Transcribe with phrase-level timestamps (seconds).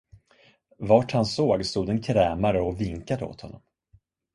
[0.77, 3.61] Vart han såg, stod en krämare och vinkade åt honom.